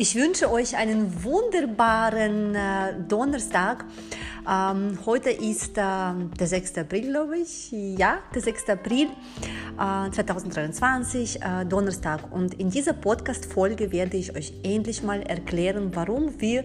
Ich 0.00 0.14
wünsche 0.14 0.48
euch 0.52 0.76
einen 0.76 1.24
wunderbaren 1.24 2.54
äh, 2.54 2.94
Donnerstag. 3.08 3.84
Ähm, 4.48 4.96
heute 5.04 5.30
ist 5.30 5.76
äh, 5.76 5.80
der 5.80 6.46
6. 6.46 6.78
April, 6.78 7.10
glaube 7.10 7.38
ich. 7.38 7.72
Ja, 7.72 8.18
der 8.32 8.40
6. 8.40 8.68
April 8.68 9.08
äh, 9.76 10.10
2023, 10.12 11.42
äh, 11.42 11.64
Donnerstag. 11.64 12.30
Und 12.30 12.54
in 12.54 12.70
dieser 12.70 12.92
Podcast-Folge 12.92 13.90
werde 13.90 14.18
ich 14.18 14.36
euch 14.36 14.52
endlich 14.62 15.02
mal 15.02 15.20
erklären, 15.20 15.90
warum 15.92 16.40
wir 16.40 16.62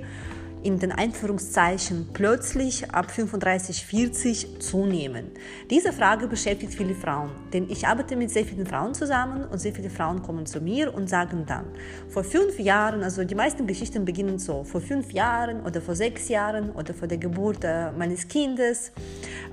in 0.64 0.80
den 0.80 0.92
Einführungszeichen 0.92 2.10
plötzlich 2.14 2.90
ab 2.92 3.12
35, 3.12 3.86
40 3.86 4.60
zunehmen? 4.60 5.32
Diese 5.70 5.94
Frage 5.94 6.28
beschäftigt 6.28 6.74
viele 6.74 6.96
Frauen, 6.96 7.32
denn 7.52 7.70
ich 7.70 7.88
arbeite 7.88 8.16
mit 8.16 8.32
sehr 8.32 8.46
vielen 8.46 8.66
Frauen 8.66 8.94
zusammen 8.94 9.46
und 9.46 9.60
sehr 9.60 9.74
viele 9.74 9.90
Frauen 9.90 10.22
kommen 10.22 10.46
zu 10.46 10.62
mir 10.62 10.94
und 10.94 11.10
sagen 11.10 11.46
dann, 11.46 11.66
vor 12.10 12.24
fünf 12.24 12.60
Jahren, 12.60 13.04
also 13.04 13.24
die 13.24 13.36
meisten 13.36 13.68
Geschichten 13.68 14.06
beginnen 14.06 14.40
so, 14.40 14.64
vor 14.64 14.82
fünf 14.82 15.12
Jahren 15.12 15.62
oder 15.62 15.82
vor 15.82 15.96
sechs 15.96 16.30
Jahren 16.30 16.72
oder 16.72 16.94
vor 16.94 17.08
der 17.08 17.18
Geburt 17.18 17.64
äh, 17.64 17.92
meines 17.92 18.28
Kindes 18.28 18.92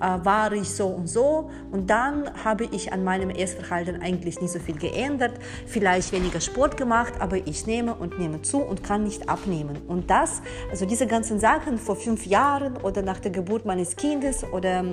äh, 0.01 0.24
war 0.24 0.52
ich 0.52 0.68
so 0.68 0.87
und 0.87 1.09
so 1.09 1.51
und 1.70 1.90
dann 1.90 2.30
habe 2.45 2.68
ich 2.70 2.92
an 2.92 3.04
meinem 3.04 3.30
Essverhalten 3.30 4.01
eigentlich 4.02 4.40
nicht 4.40 4.52
so 4.52 4.59
viel 4.59 4.79
geändert, 4.79 5.32
vielleicht 5.66 6.12
weniger 6.12 6.40
Sport 6.40 6.77
gemacht, 6.77 7.15
aber 7.18 7.37
ich 7.37 7.66
nehme 7.66 7.95
und 7.95 8.18
nehme 8.18 8.42
zu 8.42 8.59
und 8.59 8.82
kann 8.82 9.04
nicht 9.04 9.29
abnehmen. 9.29 9.79
Und 9.88 10.10
das, 10.10 10.42
also 10.70 10.87
diese 10.87 10.99
diese 11.00 11.09
ganzen 11.09 11.40
Sachen 11.40 11.78
vor 11.78 11.96
fünf 11.96 12.27
Jahren 12.27 12.77
oder 12.77 13.00
nach 13.00 13.20
der 13.20 13.30
Geburt 13.30 13.64
meines 13.64 13.96
Kindes 13.96 14.45
oder 14.45 14.84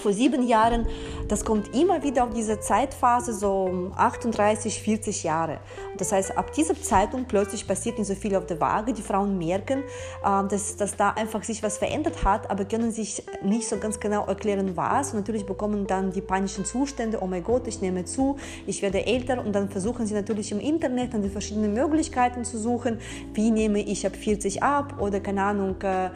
vor 0.00 0.12
sieben 0.12 0.46
Jahren, 0.46 0.86
das 1.28 1.44
kommt 1.44 1.74
immer 1.76 2.02
wieder 2.02 2.24
auf 2.24 2.30
diese 2.30 2.58
Zeitphase, 2.58 3.32
so 3.32 3.92
38, 3.96 4.82
40 4.82 5.22
Jahre. 5.22 5.60
Das 5.98 6.12
heißt, 6.12 6.36
ab 6.36 6.52
dieser 6.52 6.74
Zeitung 6.80 7.26
plötzlich 7.26 7.66
passiert 7.66 7.98
nicht 7.98 8.08
so 8.08 8.14
viel 8.14 8.34
auf 8.34 8.46
der 8.46 8.60
Waage. 8.60 8.92
Die 8.92 9.02
Frauen 9.02 9.38
merken, 9.38 9.84
ähm, 10.26 10.48
dass, 10.48 10.76
dass 10.76 10.96
da 10.96 11.10
einfach 11.10 11.44
sich 11.44 11.62
was 11.62 11.78
verändert 11.78 12.24
hat, 12.24 12.50
aber 12.50 12.64
können 12.64 12.90
sich 12.90 13.22
nicht 13.42 13.68
so 13.68 13.76
ganz 13.76 14.00
genau 14.00 14.24
erklären, 14.26 14.76
was. 14.76 15.12
Und 15.12 15.20
natürlich 15.20 15.46
bekommen 15.46 15.86
dann 15.86 16.10
die 16.10 16.20
panischen 16.20 16.64
Zustände, 16.64 17.18
oh 17.20 17.26
mein 17.26 17.44
Gott, 17.44 17.66
ich 17.68 17.80
nehme 17.80 18.04
zu, 18.04 18.36
ich 18.66 18.82
werde 18.82 19.06
älter. 19.06 19.44
Und 19.44 19.52
dann 19.54 19.68
versuchen 19.68 20.06
sie 20.06 20.14
natürlich 20.14 20.50
im 20.52 20.60
Internet 20.60 21.14
dann 21.14 21.22
die 21.22 21.28
verschiedenen 21.28 21.74
Möglichkeiten 21.74 22.44
zu 22.44 22.58
suchen. 22.58 22.98
Wie 23.34 23.50
nehme 23.50 23.80
ich 23.80 24.06
ab 24.06 24.16
40 24.16 24.62
ab 24.62 25.00
oder 25.00 25.20
keine 25.20 25.42
Ahnung, 25.42 25.76
äh, 25.82 26.10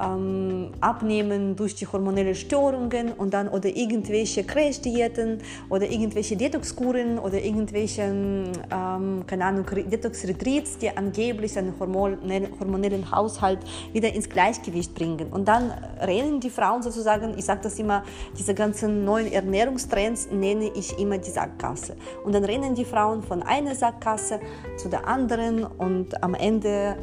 ähm, 0.00 0.72
abnehmen 0.80 1.56
durch 1.56 1.74
die 1.74 1.86
hormonelle 1.86 2.34
Störungen 2.34 3.12
und 3.12 3.29
dann 3.30 3.48
oder 3.48 3.68
irgendwelche 3.68 4.44
Crash-Diäten 4.44 5.38
oder 5.68 5.88
irgendwelche 5.88 6.36
Detox-Kuren 6.36 7.18
oder 7.18 7.40
irgendwelche 7.40 8.02
ähm, 8.02 9.24
keine 9.26 9.44
Ahnung, 9.44 9.64
Detox-Retreats, 9.66 10.78
die 10.78 10.96
angeblich 10.96 11.56
einen 11.58 11.74
hormonellen 11.78 13.10
Haushalt 13.10 13.60
wieder 13.92 14.12
ins 14.12 14.28
Gleichgewicht 14.28 14.94
bringen. 14.94 15.28
Und 15.30 15.48
dann 15.48 15.70
rennen 16.00 16.40
die 16.40 16.50
Frauen 16.50 16.82
sozusagen, 16.82 17.34
ich 17.38 17.44
sage 17.44 17.60
das 17.62 17.78
immer, 17.78 18.04
diese 18.38 18.54
ganzen 18.54 19.04
neuen 19.04 19.32
Ernährungstrends 19.32 20.28
nenne 20.30 20.70
ich 20.74 20.98
immer 20.98 21.18
die 21.18 21.30
Sackgasse. 21.30 21.96
Und 22.24 22.34
dann 22.34 22.44
rennen 22.44 22.74
die 22.74 22.84
Frauen 22.84 23.22
von 23.22 23.42
einer 23.42 23.74
Sackgasse 23.74 24.40
zu 24.76 24.88
der 24.88 25.06
anderen 25.06 25.64
und 25.64 26.22
am 26.22 26.34
Ende 26.34 26.96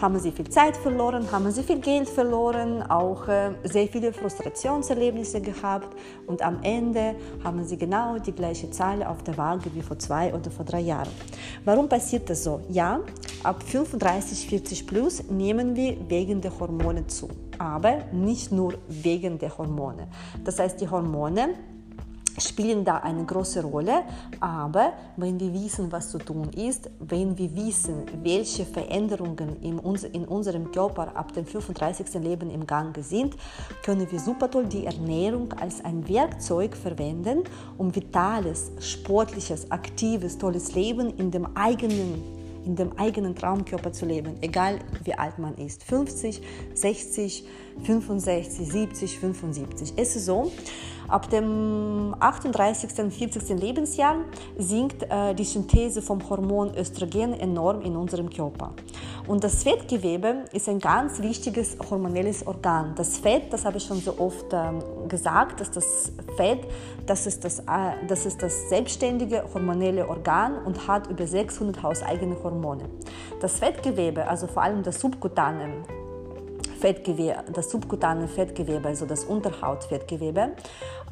haben 0.00 0.18
sie 0.18 0.32
viel 0.32 0.48
Zeit 0.48 0.76
verloren, 0.76 1.30
haben 1.30 1.50
sie 1.50 1.62
viel 1.62 1.80
Geld 1.80 2.08
verloren, 2.08 2.82
auch 2.82 3.28
äh, 3.28 3.50
sehr 3.64 3.86
viele 3.86 4.12
Frustrationserlebnisse 4.12 5.40
gehabt 5.40 5.94
und 6.26 6.42
am 6.42 6.62
Ende 6.62 7.14
haben 7.44 7.64
sie 7.64 7.76
genau 7.76 8.18
die 8.18 8.32
gleiche 8.32 8.70
Zahl 8.70 9.02
auf 9.02 9.22
der 9.22 9.36
Waage 9.36 9.74
wie 9.74 9.82
vor 9.82 9.98
zwei 9.98 10.32
oder 10.34 10.50
vor 10.50 10.64
drei 10.64 10.80
Jahren. 10.80 11.10
Warum 11.64 11.88
passiert 11.88 12.30
das 12.30 12.44
so? 12.44 12.60
Ja, 12.70 13.00
ab 13.42 13.62
35, 13.62 14.46
40 14.48 14.86
plus 14.86 15.24
nehmen 15.28 15.76
wir 15.76 15.96
wegen 16.08 16.40
der 16.40 16.58
Hormone 16.58 17.06
zu, 17.06 17.28
aber 17.58 18.04
nicht 18.12 18.52
nur 18.52 18.74
wegen 18.88 19.38
der 19.38 19.56
Hormone. 19.56 20.08
Das 20.44 20.58
heißt, 20.58 20.80
die 20.80 20.88
Hormone 20.88 21.50
spielen 22.42 22.84
da 22.84 22.98
eine 22.98 23.24
große 23.24 23.62
Rolle. 23.62 24.02
Aber 24.40 24.92
wenn 25.16 25.38
wir 25.38 25.52
wissen, 25.52 25.90
was 25.92 26.10
zu 26.10 26.18
tun 26.18 26.50
ist, 26.50 26.90
wenn 26.98 27.36
wir 27.38 27.54
wissen, 27.54 28.04
welche 28.22 28.64
Veränderungen 28.64 29.60
in, 29.62 29.78
uns, 29.78 30.04
in 30.04 30.24
unserem 30.24 30.70
Körper 30.72 31.16
ab 31.16 31.32
dem 31.32 31.46
35. 31.46 32.14
Leben 32.22 32.50
im 32.50 32.66
Gange 32.66 33.02
sind, 33.02 33.36
können 33.82 34.10
wir 34.10 34.18
super 34.18 34.50
toll 34.50 34.66
die 34.66 34.86
Ernährung 34.86 35.52
als 35.54 35.84
ein 35.84 36.08
Werkzeug 36.08 36.76
verwenden, 36.76 37.44
um 37.78 37.94
vitales, 37.94 38.70
sportliches, 38.80 39.70
aktives, 39.70 40.38
tolles 40.38 40.74
Leben 40.74 41.16
in 41.16 41.30
dem 41.30 41.56
eigenen 41.56 42.40
in 42.64 42.76
dem 42.76 42.96
eigenen 42.98 43.34
Traumkörper 43.34 43.92
zu 43.92 44.06
leben, 44.06 44.36
egal 44.40 44.80
wie 45.04 45.14
alt 45.14 45.38
man 45.38 45.56
ist. 45.56 45.82
50, 45.84 46.42
60, 46.74 47.44
65, 47.84 48.68
70, 48.70 49.18
75. 49.18 49.92
Es 49.96 50.16
ist 50.16 50.26
so, 50.26 50.52
ab 51.10 51.28
dem 51.30 52.14
38., 52.18 52.90
40. 53.12 53.60
Lebensjahr 53.60 54.16
sinkt 54.56 55.02
äh, 55.02 55.34
die 55.34 55.44
Synthese 55.44 56.02
vom 56.02 56.28
Hormon 56.28 56.74
Östrogen 56.76 57.32
enorm 57.38 57.82
in 57.82 57.96
unserem 57.96 58.30
Körper. 58.30 58.72
Und 59.26 59.44
das 59.44 59.62
Fettgewebe 59.62 60.44
ist 60.52 60.68
ein 60.68 60.78
ganz 60.78 61.20
wichtiges 61.20 61.76
hormonelles 61.90 62.46
Organ. 62.46 62.94
Das 62.96 63.18
Fett, 63.18 63.52
das 63.52 63.64
habe 63.64 63.76
ich 63.76 63.84
schon 63.84 64.00
so 64.00 64.18
oft 64.18 64.46
ähm, 64.52 64.80
gesagt, 65.08 65.60
dass 65.60 65.70
das 65.70 66.12
Fett, 66.36 66.60
das 67.06 67.26
ist 67.26 67.44
das, 67.44 67.60
äh, 67.60 67.62
das 68.08 68.26
ist 68.26 68.42
das 68.42 68.68
selbstständige 68.68 69.44
hormonelle 69.52 70.08
Organ 70.08 70.58
und 70.64 70.86
hat 70.88 71.08
über 71.08 71.26
600 71.26 71.82
hauseigene 71.82 72.36
Hormone. 72.42 72.84
Das 73.40 73.58
Fettgewebe, 73.58 74.26
also 74.26 74.46
vor 74.46 74.62
allem 74.62 74.82
das 74.82 75.00
subkutane 75.00 75.84
Fettgewebe, 76.80 77.44
das 77.52 77.70
subkutane 77.70 78.26
Fettgewebe, 78.26 78.88
also 78.88 79.04
das 79.06 79.24
Unterhautfettgewebe, 79.24 80.52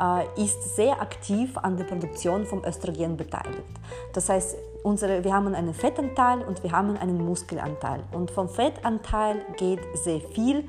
äh, 0.00 0.42
ist 0.42 0.76
sehr 0.76 1.00
aktiv 1.00 1.56
an 1.58 1.76
der 1.76 1.84
Produktion 1.84 2.46
vom 2.46 2.64
Östrogen 2.64 3.16
beteiligt. 3.16 3.62
Das 4.14 4.28
heißt, 4.28 4.56
unsere, 4.82 5.22
wir 5.24 5.32
haben 5.34 5.54
einen 5.54 5.74
Fettanteil 5.74 6.40
und 6.40 6.62
wir 6.62 6.72
haben 6.72 6.96
einen 6.96 7.24
Muskelanteil. 7.24 8.02
Und 8.12 8.30
vom 8.30 8.48
Fettanteil 8.48 9.44
geht 9.56 9.80
sehr 9.94 10.20
viel 10.20 10.64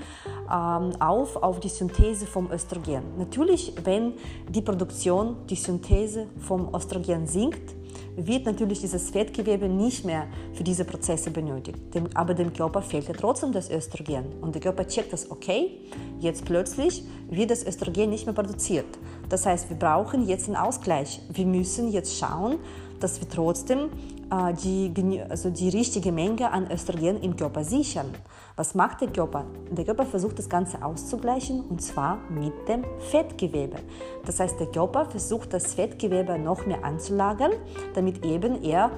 ähm, 0.51 0.91
auf 0.99 1.37
auf 1.41 1.59
die 1.59 1.69
Synthese 1.69 2.25
vom 2.25 2.51
Östrogen. 2.51 3.03
Natürlich, 3.17 3.73
wenn 3.83 4.13
die 4.49 4.61
Produktion, 4.61 5.37
die 5.47 5.55
Synthese 5.55 6.27
vom 6.39 6.73
Östrogen 6.75 7.25
sinkt, 7.25 7.78
wird 8.27 8.45
natürlich 8.45 8.81
dieses 8.81 9.09
Fettgewebe 9.09 9.67
nicht 9.67 10.05
mehr 10.05 10.27
für 10.53 10.63
diese 10.63 10.85
Prozesse 10.85 11.31
benötigt. 11.31 11.77
Aber 12.13 12.33
dem 12.33 12.53
Körper 12.53 12.81
fehlt 12.81 13.07
ja 13.07 13.13
trotzdem 13.13 13.51
das 13.51 13.69
Östrogen. 13.69 14.25
Und 14.41 14.55
der 14.55 14.61
Körper 14.61 14.87
checkt 14.87 15.13
das, 15.13 15.29
okay, 15.31 15.79
jetzt 16.19 16.45
plötzlich 16.45 17.03
wird 17.29 17.51
das 17.51 17.65
Östrogen 17.65 18.09
nicht 18.09 18.25
mehr 18.25 18.35
produziert. 18.35 18.87
Das 19.29 19.45
heißt, 19.45 19.69
wir 19.69 19.77
brauchen 19.77 20.27
jetzt 20.27 20.47
einen 20.47 20.55
Ausgleich. 20.55 21.21
Wir 21.31 21.45
müssen 21.45 21.91
jetzt 21.91 22.17
schauen, 22.17 22.59
dass 22.99 23.21
wir 23.21 23.29
trotzdem 23.29 23.89
die, 24.31 25.21
also 25.27 25.49
die 25.49 25.69
richtige 25.69 26.11
Menge 26.11 26.51
an 26.51 26.69
Östrogen 26.71 27.21
im 27.21 27.35
Körper 27.35 27.63
sichern. 27.63 28.07
Was 28.55 28.75
macht 28.75 29.01
der 29.01 29.07
Körper? 29.07 29.45
Der 29.71 29.85
Körper 29.85 30.05
versucht 30.05 30.37
das 30.37 30.49
Ganze 30.49 30.83
auszugleichen 30.83 31.61
und 31.61 31.81
zwar 31.81 32.19
mit 32.29 32.53
dem 32.67 32.83
Fettgewebe. 33.09 33.77
Das 34.25 34.39
heißt, 34.39 34.59
der 34.59 34.67
Körper 34.67 35.05
versucht 35.05 35.53
das 35.53 35.73
Fettgewebe 35.73 36.37
noch 36.37 36.65
mehr 36.65 36.83
anzulagern, 36.83 37.53
damit 37.95 38.23
eben 38.25 38.63
er 38.63 38.91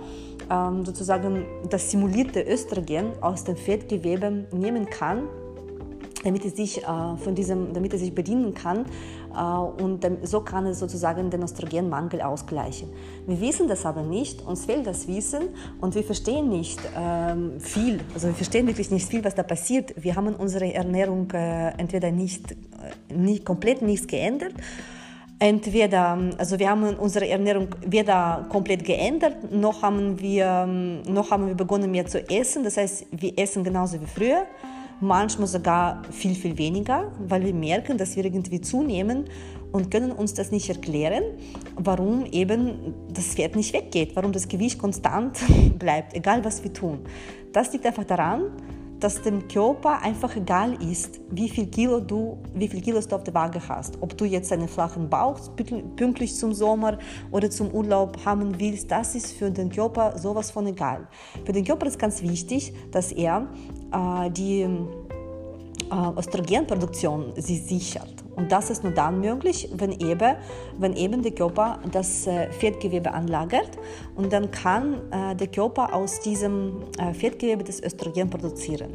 ähm, 0.49 0.85
sozusagen 0.85 1.45
das 1.69 1.91
simulierte 1.91 2.41
Östrogen 2.41 3.11
aus 3.21 3.43
dem 3.43 3.55
Fettgewebe 3.55 4.47
nehmen 4.51 4.89
kann 4.89 5.27
damit 6.23 6.45
er 6.45 6.51
sich, 6.51 6.83
äh, 6.83 7.17
von 7.17 7.35
diesem, 7.35 7.73
damit 7.73 7.93
er 7.93 7.99
sich 7.99 8.13
bedienen 8.13 8.53
kann 8.53 8.85
und 9.37 10.05
so 10.23 10.41
kann 10.41 10.65
er 10.65 10.73
sozusagen 10.73 11.29
den 11.29 11.43
Östrogenmangel 11.43 12.21
ausgleichen. 12.21 12.89
Wir 13.27 13.39
wissen 13.41 13.67
das 13.67 13.85
aber 13.85 14.03
nicht, 14.03 14.45
uns 14.45 14.66
fehlt 14.66 14.87
das 14.87 15.07
Wissen 15.07 15.49
und 15.79 15.95
wir 15.95 16.03
verstehen 16.03 16.49
nicht 16.49 16.79
ähm, 16.97 17.59
viel, 17.59 17.99
also 18.13 18.28
wir 18.28 18.35
verstehen 18.35 18.67
wirklich 18.67 18.91
nicht 18.91 19.07
viel, 19.07 19.23
was 19.23 19.35
da 19.35 19.43
passiert. 19.43 19.93
Wir 20.01 20.16
haben 20.16 20.35
unsere 20.35 20.73
Ernährung 20.73 21.29
äh, 21.31 21.69
entweder 21.78 22.11
nicht, 22.11 22.51
äh, 22.51 23.13
nicht 23.13 23.45
komplett 23.45 23.81
nichts 23.81 24.07
geändert 24.07 24.53
entweder, 25.41 26.19
also 26.37 26.59
wir 26.59 26.69
haben 26.69 26.84
unsere 26.84 27.27
Ernährung 27.27 27.69
weder 27.84 28.45
komplett 28.47 28.85
geändert, 28.85 29.51
noch 29.51 29.81
haben 29.81 30.19
wir, 30.19 30.45
ähm, 30.45 31.01
noch 31.11 31.31
haben 31.31 31.47
wir 31.47 31.55
begonnen 31.55 31.89
mehr 31.89 32.05
zu 32.05 32.29
essen. 32.29 32.63
Das 32.63 32.77
heißt, 32.77 33.07
wir 33.11 33.37
essen 33.39 33.63
genauso 33.63 33.99
wie 33.99 34.05
früher 34.05 34.45
manchmal 35.01 35.47
sogar 35.47 36.03
viel, 36.11 36.35
viel 36.35 36.57
weniger, 36.57 37.11
weil 37.27 37.43
wir 37.43 37.53
merken, 37.53 37.97
dass 37.97 38.15
wir 38.15 38.23
irgendwie 38.23 38.61
zunehmen 38.61 39.25
und 39.71 39.89
können 39.89 40.11
uns 40.11 40.33
das 40.33 40.51
nicht 40.51 40.69
erklären, 40.69 41.23
warum 41.75 42.25
eben 42.25 42.93
das 43.13 43.35
Pferd 43.35 43.55
nicht 43.55 43.73
weggeht, 43.73 44.15
warum 44.15 44.31
das 44.31 44.47
Gewicht 44.47 44.79
konstant 44.79 45.39
bleibt, 45.79 46.13
egal 46.13 46.43
was 46.45 46.63
wir 46.63 46.71
tun. 46.71 46.99
Das 47.51 47.73
liegt 47.73 47.85
einfach 47.85 48.05
daran, 48.05 48.51
dass 49.01 49.21
dem 49.21 49.47
Körper 49.47 50.01
einfach 50.01 50.35
egal 50.35 50.81
ist, 50.81 51.19
wie 51.31 51.49
viel 51.49 51.65
Kilo 51.67 51.99
du, 51.99 52.37
wie 52.53 52.67
viel 52.67 52.81
Kilos 52.81 53.07
du 53.07 53.15
auf 53.15 53.23
der 53.23 53.33
Waage 53.33 53.59
hast. 53.67 53.97
Ob 53.99 54.15
du 54.15 54.25
jetzt 54.25 54.51
einen 54.53 54.67
flachen 54.67 55.09
Bauch 55.09 55.39
pünktlich 55.95 56.35
zum 56.35 56.53
Sommer 56.53 56.99
oder 57.31 57.49
zum 57.49 57.71
Urlaub 57.71 58.23
haben 58.25 58.59
willst, 58.59 58.91
das 58.91 59.15
ist 59.15 59.33
für 59.33 59.49
den 59.49 59.69
Körper 59.69 60.17
sowas 60.17 60.51
von 60.51 60.67
egal. 60.67 61.07
Für 61.43 61.51
den 61.51 61.65
Körper 61.65 61.87
ist 61.87 61.97
ganz 61.97 62.21
wichtig, 62.21 62.73
dass 62.91 63.11
er 63.11 63.47
äh, 63.91 64.29
die 64.29 64.61
äh, 64.61 66.19
Östrogenproduktion 66.19 67.33
sich 67.35 67.63
sichert. 67.63 68.21
Und 68.41 68.52
das 68.52 68.72
ist 68.72 68.84
nur 68.84 68.91
dann 68.91 69.22
möglich, 69.22 69.70
wenn 69.72 69.91
eben, 69.91 70.35
wenn 70.79 70.96
eben 70.96 71.22
der 71.22 71.32
Körper 71.32 71.78
das 71.91 72.26
äh, 72.26 72.52
Fettgewebe 72.52 73.14
anlagert 73.14 73.78
und 74.16 74.34
dann 74.34 74.49
kann 74.49 74.96
äh, 75.11 75.35
der 75.35 75.46
Körper 75.46 75.93
aus 75.93 76.20
diesem 76.22 76.78
Fettgewebe 77.14 77.64
das 77.64 77.84
Östrogen 77.84 78.32
produzieren. 78.32 78.91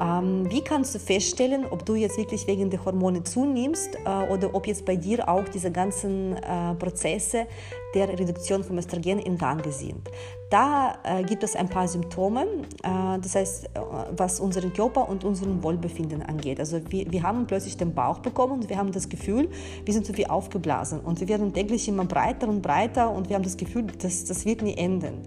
Ähm, 0.00 0.50
wie 0.50 0.62
kannst 0.62 0.94
du 0.94 0.98
feststellen, 0.98 1.64
ob 1.70 1.84
du 1.86 1.94
jetzt 1.94 2.18
wirklich 2.18 2.46
wegen 2.46 2.70
der 2.70 2.84
Hormone 2.84 3.22
zunimmst 3.22 3.96
äh, 4.04 4.32
oder 4.32 4.54
ob 4.54 4.66
jetzt 4.66 4.84
bei 4.84 4.96
dir 4.96 5.28
auch 5.28 5.44
diese 5.48 5.70
ganzen 5.70 6.36
äh, 6.36 6.74
Prozesse 6.74 7.46
der 7.94 8.08
Reduktion 8.08 8.62
von 8.62 8.76
Östrogen 8.78 9.18
in 9.18 9.38
Gang 9.38 9.64
sind? 9.72 10.10
Da 10.50 10.98
äh, 11.02 11.22
gibt 11.24 11.42
es 11.42 11.56
ein 11.56 11.68
paar 11.68 11.88
Symptome, 11.88 12.46
das 12.82 13.34
heißt, 13.34 13.70
was 14.16 14.38
unseren 14.38 14.72
Körper 14.72 15.08
und 15.08 15.24
unseren 15.24 15.60
Wohlbefinden 15.62 16.22
angeht. 16.22 16.60
Also 16.60 16.80
wir, 16.88 17.10
wir 17.10 17.22
haben 17.22 17.46
plötzlich 17.46 17.76
den 17.76 17.94
Bauch 17.94 18.18
bekommen 18.20 18.52
und 18.52 18.68
wir 18.68 18.76
haben 18.76 18.92
das 18.92 19.08
Gefühl, 19.08 19.48
wir 19.84 19.92
sind 19.92 20.06
so 20.06 20.16
wie 20.16 20.28
aufgeblasen 20.28 21.00
und 21.00 21.18
wir 21.18 21.28
werden 21.28 21.52
täglich 21.52 21.88
immer 21.88 22.04
breiter 22.04 22.48
und 22.48 22.62
breiter 22.62 23.10
und 23.10 23.28
wir 23.28 23.34
haben 23.34 23.42
das 23.42 23.56
Gefühl, 23.56 23.86
dass 23.98 24.24
das 24.24 24.44
wird 24.44 24.62
nie 24.62 24.76
enden. 24.76 25.22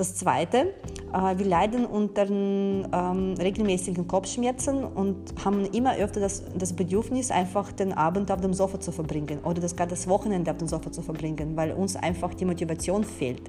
Das 0.00 0.14
Zweite, 0.14 0.72
äh, 1.12 1.36
wir 1.36 1.44
leiden 1.44 1.84
unter 1.84 2.26
ähm, 2.26 3.34
regelmäßigen 3.38 4.08
Kopfschmerzen 4.08 4.82
und 4.82 5.34
haben 5.44 5.66
immer 5.66 5.94
öfter 5.96 6.20
das, 6.20 6.42
das 6.54 6.72
Bedürfnis, 6.72 7.30
einfach 7.30 7.70
den 7.70 7.92
Abend 7.92 8.32
auf 8.32 8.40
dem 8.40 8.54
Sofa 8.54 8.80
zu 8.80 8.92
verbringen 8.92 9.40
oder 9.44 9.60
das, 9.60 9.76
das 9.76 10.08
Wochenende 10.08 10.50
auf 10.52 10.56
dem 10.56 10.68
Sofa 10.68 10.90
zu 10.90 11.02
verbringen, 11.02 11.54
weil 11.54 11.72
uns 11.72 11.96
einfach 11.96 12.32
die 12.32 12.46
Motivation 12.46 13.04
fehlt. 13.04 13.42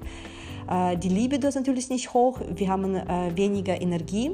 Äh, 0.70 0.98
die 0.98 1.08
Libido 1.08 1.48
ist 1.48 1.54
natürlich 1.54 1.88
nicht 1.88 2.12
hoch, 2.12 2.38
wir 2.54 2.68
haben 2.68 2.96
äh, 2.96 3.34
weniger 3.34 3.80
Energie, 3.80 4.32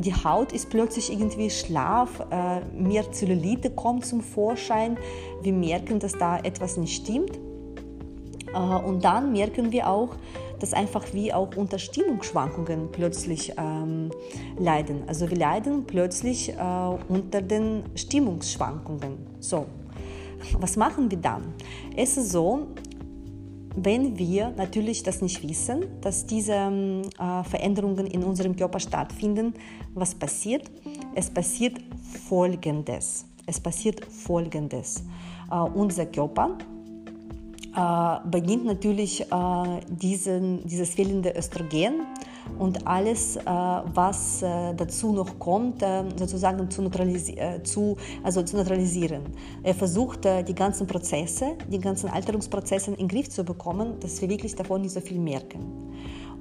die 0.00 0.14
Haut 0.14 0.50
ist 0.52 0.68
plötzlich 0.68 1.12
irgendwie 1.12 1.48
schlaf, 1.48 2.26
äh, 2.32 2.58
mehr 2.74 3.12
Zellulite 3.12 3.70
kommt 3.70 4.04
zum 4.04 4.20
Vorschein, 4.20 4.98
wir 5.42 5.52
merken, 5.52 6.00
dass 6.00 6.14
da 6.14 6.38
etwas 6.38 6.76
nicht 6.76 7.04
stimmt. 7.04 7.38
Und 8.86 9.02
dann 9.02 9.32
merken 9.32 9.72
wir 9.72 9.88
auch, 9.88 10.10
dass 10.62 10.72
einfach 10.72 11.12
wir 11.12 11.36
auch 11.36 11.56
unter 11.56 11.78
Stimmungsschwankungen 11.78 12.92
plötzlich 12.92 13.52
ähm, 13.58 14.10
leiden. 14.56 15.02
Also 15.08 15.28
wir 15.28 15.36
leiden 15.36 15.84
plötzlich 15.84 16.50
äh, 16.50 16.54
unter 17.08 17.42
den 17.42 17.82
Stimmungsschwankungen. 17.96 19.18
So, 19.40 19.66
was 20.60 20.76
machen 20.76 21.10
wir 21.10 21.18
dann? 21.18 21.52
Es 21.96 22.16
ist 22.16 22.30
so, 22.30 22.68
wenn 23.74 24.16
wir 24.16 24.50
natürlich 24.56 25.02
das 25.02 25.20
nicht 25.20 25.42
wissen, 25.48 25.84
dass 26.00 26.26
diese 26.26 26.52
äh, 26.52 27.44
Veränderungen 27.44 28.06
in 28.06 28.22
unserem 28.22 28.54
Körper 28.54 28.78
stattfinden, 28.78 29.54
was 29.94 30.14
passiert? 30.14 30.70
Es 31.16 31.28
passiert 31.28 31.78
Folgendes. 32.28 33.24
Es 33.46 33.58
passiert 33.58 34.04
Folgendes. 34.04 35.02
Äh, 35.50 35.56
unser 35.56 36.06
Körper 36.06 36.56
beginnt 38.30 38.66
natürlich 38.66 39.22
äh, 39.22 39.80
diesen, 39.88 40.66
dieses 40.66 40.94
fehlende 40.94 41.34
Östrogen 41.36 42.06
und 42.58 42.86
alles, 42.86 43.36
äh, 43.36 43.42
was 43.44 44.42
äh, 44.42 44.74
dazu 44.74 45.12
noch 45.12 45.38
kommt, 45.38 45.82
äh, 45.82 46.04
sozusagen 46.16 46.70
zu, 46.70 46.82
neutralisi 46.82 47.32
äh, 47.32 47.62
zu, 47.62 47.96
also 48.22 48.42
zu 48.42 48.56
neutralisieren. 48.56 49.22
Er 49.62 49.74
versucht, 49.74 50.24
die 50.24 50.54
ganzen 50.54 50.86
Prozesse, 50.86 51.56
die 51.70 51.78
ganzen 51.78 52.08
Alterungsprozesse 52.10 52.90
in 52.90 52.96
den 52.96 53.08
Griff 53.08 53.28
zu 53.30 53.44
bekommen, 53.44 53.98
dass 54.00 54.20
wir 54.20 54.28
wirklich 54.28 54.54
davon 54.54 54.82
nicht 54.82 54.92
so 54.92 55.00
viel 55.00 55.18
merken. 55.18 55.91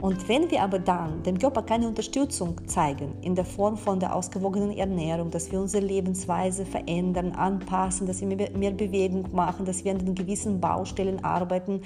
Und 0.02 0.28
wenn 0.28 0.50
wir 0.50 0.64
aber 0.64 0.80
dann 0.80 1.22
dem 1.22 1.38
Körper 1.38 1.62
keine 1.62 1.88
Unterstützung 1.88 2.56
zeigen, 2.68 3.14
in 3.22 3.36
der 3.36 3.46
Form 3.46 3.78
von 3.78 4.00
der 4.00 4.16
ausgewogenen 4.16 4.72
Ernährung, 4.72 5.30
dass 5.30 5.52
wir 5.52 5.60
unsere 5.60 5.86
Lebensweise 5.86 6.66
verändern, 6.66 7.34
anpassen, 7.34 8.08
dass 8.08 8.20
wir 8.20 8.28
mehr 8.28 8.72
Bewegung 8.72 9.26
machen, 9.32 9.64
dass 9.64 9.86
wir 9.86 9.92
an 9.92 10.00
den 10.00 10.16
gewissen 10.16 10.60
Baustellen 10.60 11.24
arbeiten, 11.24 11.82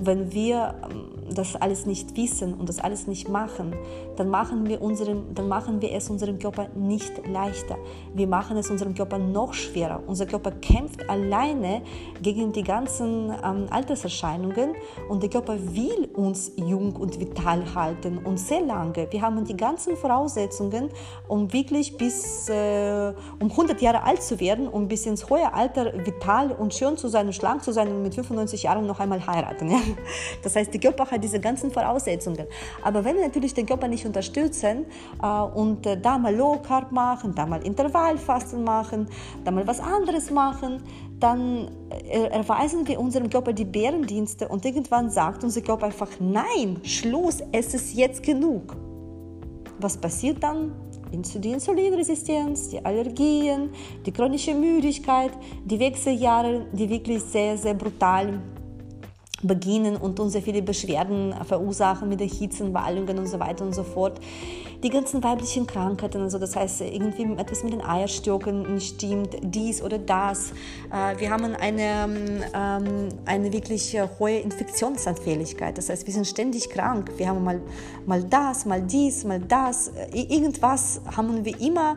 wenn 0.00 0.32
wir 0.32 0.74
ähm, 0.90 1.34
das 1.34 1.56
alles 1.56 1.84
nicht 1.84 2.16
wissen 2.16 2.54
und 2.54 2.70
das 2.70 2.78
alles 2.78 3.06
nicht 3.06 3.28
machen, 3.28 3.74
dann 4.16 4.30
machen 4.30 4.66
wir, 4.66 4.80
unseren, 4.80 5.34
dann 5.34 5.48
machen 5.48 5.82
wir 5.82 5.92
es 5.92 6.08
unserem 6.08 6.38
Körper 6.38 6.68
nicht 6.74 7.26
leichter. 7.28 7.76
Wir 8.14 8.28
machen 8.28 8.56
es 8.56 8.70
unserem 8.70 8.94
Körper 8.94 9.18
noch 9.18 9.52
schwerer. 9.52 10.02
Unser 10.06 10.24
Körper 10.24 10.52
kämpft 10.52 11.08
alleine 11.10 11.82
gegen 12.22 12.52
die 12.52 12.62
ganzen 12.62 13.30
ähm, 13.44 13.66
Alterserscheinungen 13.68 14.70
und 15.10 15.22
der 15.22 15.28
Körper 15.28 15.58
will 15.58 16.08
uns 16.14 16.52
jung 16.56 16.96
und 16.96 17.20
vital 17.20 17.57
halten 17.74 18.18
und 18.18 18.38
sehr 18.38 18.60
lange. 18.60 19.06
Wir 19.10 19.22
haben 19.22 19.44
die 19.44 19.56
ganzen 19.56 19.96
Voraussetzungen, 19.96 20.90
um 21.26 21.52
wirklich 21.52 21.96
bis 21.96 22.48
äh, 22.48 23.12
um 23.40 23.50
100 23.50 23.80
Jahre 23.80 24.02
alt 24.02 24.22
zu 24.22 24.40
werden, 24.40 24.68
um 24.68 24.88
bis 24.88 25.06
ins 25.06 25.28
hohe 25.28 25.52
Alter 25.52 25.92
vital 26.04 26.52
und 26.52 26.74
schön 26.74 26.96
zu 26.96 27.08
sein 27.08 27.32
schlank 27.32 27.62
zu 27.62 27.72
sein 27.72 27.88
und 27.88 28.02
mit 28.02 28.14
95 28.14 28.62
Jahren 28.62 28.86
noch 28.86 29.00
einmal 29.00 29.26
heiraten. 29.26 29.68
Ja? 29.78 29.80
Das 30.42 30.56
heißt, 30.56 30.72
der 30.72 30.80
Körper 30.80 31.10
hat 31.10 31.22
diese 31.22 31.40
ganzen 31.40 31.70
Voraussetzungen. 31.70 32.46
Aber 32.82 33.04
wenn 33.04 33.16
wir 33.16 33.24
natürlich 33.24 33.54
den 33.54 33.66
Körper 33.66 33.86
nicht 33.86 34.06
unterstützen 34.06 34.86
äh, 35.22 35.26
und 35.26 35.86
äh, 35.86 36.00
da 36.00 36.16
mal 36.18 36.34
Low 36.34 36.58
Carb 36.66 36.90
machen, 36.90 37.34
da 37.34 37.44
mal 37.46 37.62
Intervallfasten 37.62 38.64
machen, 38.64 39.08
da 39.44 39.50
mal 39.50 39.66
was 39.66 39.80
anderes 39.80 40.30
machen, 40.30 40.82
dann 41.20 41.68
äh, 41.90 42.28
erweisen 42.28 42.86
wir 42.86 43.00
unserem 43.00 43.28
Körper 43.28 43.52
die 43.52 43.64
Bärendienste 43.64 44.48
und 44.48 44.64
irgendwann 44.64 45.10
sagt 45.10 45.44
unser 45.44 45.60
Körper 45.60 45.86
einfach, 45.86 46.08
nein, 46.20 46.80
Schluss, 46.82 47.38
es 47.52 47.74
ist 47.74 47.94
jetzt 47.94 48.22
genug. 48.22 48.76
Was 49.80 49.96
passiert 49.96 50.42
dann? 50.42 50.72
Die 51.10 51.52
Insulinresistenz, 51.52 52.68
die 52.68 52.84
Allergien, 52.84 53.70
die 54.04 54.12
chronische 54.12 54.54
Müdigkeit, 54.54 55.30
die 55.64 55.78
Wechseljahre, 55.78 56.66
die 56.72 56.90
wirklich 56.90 57.22
sehr, 57.22 57.56
sehr 57.56 57.74
brutal 57.74 58.42
beginnen 59.42 59.96
und 59.96 60.18
uns 60.20 60.32
sehr 60.32 60.42
viele 60.42 60.62
Beschwerden 60.62 61.34
verursachen 61.44 62.08
mit 62.08 62.20
Erhitzen, 62.20 62.74
Wallungen 62.74 63.18
und 63.18 63.26
so 63.26 63.38
weiter 63.38 63.64
und 63.64 63.74
so 63.74 63.84
fort. 63.84 64.20
Die 64.84 64.90
ganzen 64.90 65.24
weiblichen 65.24 65.66
Krankheiten, 65.66 66.22
also 66.22 66.38
das 66.38 66.54
heißt 66.54 66.82
irgendwie 66.82 67.24
etwas 67.36 67.64
mit 67.64 67.72
den 67.72 67.80
Eierstöcken 67.80 68.74
nicht 68.74 68.94
stimmt, 68.94 69.36
dies 69.42 69.82
oder 69.82 69.98
das. 69.98 70.52
Äh, 70.92 71.18
wir 71.18 71.30
haben 71.30 71.52
eine, 71.56 72.44
ähm, 72.54 73.08
eine 73.24 73.52
wirklich 73.52 73.98
hohe 74.20 74.38
Infektionsanfälligkeit, 74.38 75.76
das 75.76 75.88
heißt 75.88 76.06
wir 76.06 76.14
sind 76.14 76.28
ständig 76.28 76.70
krank. 76.70 77.10
Wir 77.16 77.28
haben 77.28 77.42
mal, 77.42 77.60
mal 78.06 78.22
das, 78.22 78.66
mal 78.66 78.80
dies, 78.80 79.24
mal 79.24 79.40
das. 79.40 79.90
Irgendwas 80.12 81.00
haben 81.16 81.44
wir 81.44 81.60
immer 81.60 81.96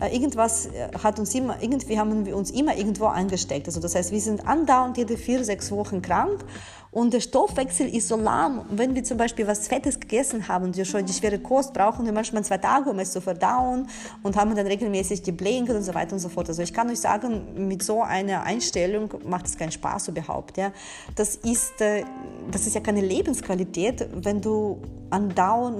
äh, 0.00 0.14
irgendwas 0.14 0.68
hat 1.02 1.18
uns 1.18 1.34
immer, 1.34 1.60
irgendwie 1.60 1.98
haben 1.98 2.24
wir 2.24 2.36
uns 2.36 2.52
immer 2.52 2.76
irgendwo 2.76 3.06
angesteckt. 3.06 3.66
Also 3.66 3.80
das 3.80 3.96
heißt, 3.96 4.12
wir 4.12 4.20
sind 4.20 4.46
andauernd 4.46 4.96
jede 4.96 5.16
vier, 5.16 5.44
sechs 5.44 5.72
Wochen 5.72 6.00
krank 6.00 6.44
und 6.92 7.14
der 7.14 7.20
Stoffwechsel 7.20 7.88
ist 7.94 8.08
so 8.08 8.16
lahm. 8.16 8.64
Wenn 8.70 8.94
wir 8.94 9.04
zum 9.04 9.16
Beispiel 9.16 9.46
was 9.46 9.68
Fettes 9.68 10.00
gegessen 10.00 10.48
haben 10.48 10.74
wir 10.74 10.84
schon 10.84 11.06
die 11.06 11.12
schwere 11.12 11.38
Kost 11.38 11.72
brauchen 11.72 12.04
wir 12.04 12.12
manchmal 12.12 12.44
zwei 12.44 12.58
Tage, 12.58 12.90
um 12.90 12.98
es 12.98 13.12
zu 13.12 13.20
verdauen 13.20 13.86
und 14.22 14.36
haben 14.36 14.54
dann 14.56 14.66
regelmäßig 14.66 15.22
die 15.22 15.32
Blähungen 15.32 15.76
und 15.76 15.82
so 15.82 15.94
weiter 15.94 16.14
und 16.14 16.18
so 16.18 16.28
fort. 16.28 16.48
Also 16.48 16.62
ich 16.62 16.72
kann 16.72 16.90
euch 16.90 17.00
sagen, 17.00 17.68
mit 17.68 17.82
so 17.82 18.02
einer 18.02 18.42
Einstellung 18.42 19.10
macht 19.24 19.46
es 19.46 19.56
keinen 19.56 19.70
Spaß 19.70 20.08
überhaupt. 20.08 20.56
Ja. 20.56 20.72
Das, 21.14 21.36
ist, 21.36 21.80
äh, 21.80 22.04
das 22.50 22.66
ist 22.66 22.74
ja 22.74 22.80
keine 22.80 23.02
Lebensqualität, 23.02 24.08
wenn 24.12 24.40
du 24.40 24.80
andauernd 25.10 25.76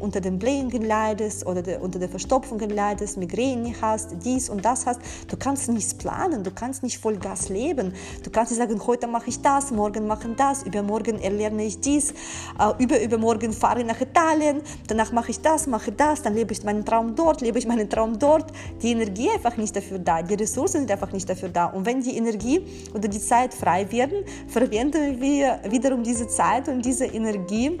unter, 0.00 0.20
den 0.20 0.38
Blähungen 0.38 0.82
leidest 0.82 1.46
oder 1.46 1.62
de, 1.62 1.78
unter 1.78 1.98
der 1.98 2.08
Verstopfung 2.08 2.58
leidest, 2.60 3.16
Migräne 3.16 3.74
hast, 3.80 4.10
dies 4.24 4.48
und 4.48 4.64
das 4.64 4.86
hast. 4.86 5.00
Du 5.28 5.36
kannst 5.36 5.68
nichts 5.68 5.94
planen, 5.94 6.44
du 6.44 6.50
kannst 6.50 6.82
nicht 6.82 6.98
voll 6.98 7.16
Gas 7.16 7.48
leben. 7.48 7.94
Du 8.22 8.30
kannst 8.30 8.52
nicht 8.52 8.60
sagen, 8.60 8.86
heute 8.86 9.06
mache 9.06 9.28
ich 9.28 9.40
das, 9.40 9.70
morgen 9.70 10.06
mache 10.06 10.28
ich 10.28 10.36
das 10.36 10.45
das, 10.46 10.62
übermorgen 10.62 11.18
erlerne 11.20 11.64
ich 11.64 11.80
dies, 11.80 12.10
äh, 12.10 12.82
über, 12.82 13.00
übermorgen 13.00 13.52
fahre 13.52 13.80
ich 13.80 13.86
nach 13.86 14.00
Italien, 14.00 14.62
danach 14.86 15.12
mache 15.12 15.30
ich 15.30 15.40
das, 15.40 15.66
mache 15.66 15.92
das, 15.92 16.22
dann 16.22 16.34
lebe 16.34 16.52
ich 16.52 16.62
meinen 16.64 16.84
Traum 16.84 17.14
dort, 17.14 17.40
lebe 17.40 17.58
ich 17.58 17.66
meinen 17.66 17.88
Traum 17.88 18.18
dort. 18.18 18.52
Die 18.82 18.92
Energie 18.92 19.30
einfach 19.30 19.56
nicht 19.56 19.74
dafür 19.74 19.98
da, 19.98 20.22
die 20.22 20.34
Ressourcen 20.34 20.78
sind 20.80 20.90
einfach 20.90 21.12
nicht 21.12 21.28
dafür 21.28 21.48
da. 21.48 21.66
Und 21.66 21.86
wenn 21.86 22.00
die 22.00 22.16
Energie 22.16 22.60
oder 22.94 23.08
die 23.08 23.20
Zeit 23.20 23.54
frei 23.54 23.90
werden, 23.90 24.24
verwenden 24.48 25.20
wir 25.20 25.60
wiederum 25.68 26.02
diese 26.02 26.26
Zeit 26.28 26.68
und 26.68 26.84
diese 26.84 27.06
Energie 27.06 27.78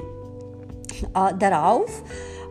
äh, 1.14 1.34
darauf, 1.38 2.02